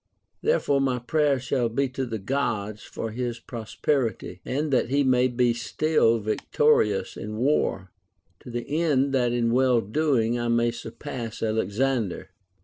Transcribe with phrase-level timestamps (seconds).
[0.41, 5.27] Therefore my prayers shall be to the Gods for his prosperity, and that he may
[5.27, 7.91] be still victorious in war;
[8.39, 12.31] to the end that in well doing I may surpass Alexander.